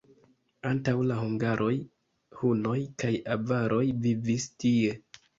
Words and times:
Antaŭ 0.67 0.93
la 1.09 1.17
hungaroj 1.17 1.73
hunoj 2.39 2.77
kaj 3.03 3.11
avaroj 3.35 3.83
vivis 4.07 4.49
tie. 4.65 4.97